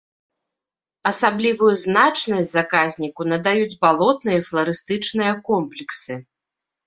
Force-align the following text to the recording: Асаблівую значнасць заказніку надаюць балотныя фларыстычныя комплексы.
Асаблівую 1.09 1.73
значнасць 1.83 2.53
заказніку 2.55 3.21
надаюць 3.33 3.79
балотныя 3.85 4.39
фларыстычныя 4.49 5.31
комплексы. 5.51 6.13